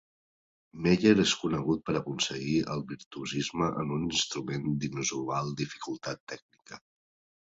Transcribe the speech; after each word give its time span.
Meyer 0.85 1.11
és 1.23 1.33
conegut 1.41 1.83
per 1.89 1.95
aconseguir 1.99 2.55
el 2.75 2.81
virtuosisme 2.93 3.69
en 3.83 3.95
un 3.99 4.07
instrument 4.09 4.67
d'inusual 4.81 5.57
dificultat 5.61 6.25
tècnica. 6.35 6.81